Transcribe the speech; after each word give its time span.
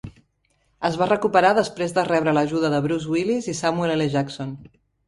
Es 0.89 0.97
va 1.01 1.07
recuperar 1.11 1.51
després 1.59 1.95
de 1.99 2.07
rebre 2.09 2.35
l'ajuda 2.39 2.75
de 2.77 2.83
Bruce 2.89 3.17
Willis 3.17 3.53
i 3.55 3.59
Samuel 3.63 3.97
L. 3.99 4.15
Jackson. 4.19 4.61